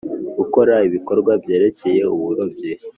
gukora 0.37 0.73
ibikorwa 0.87 1.31
byerekeye 1.43 2.01
uburobyi 2.13 2.71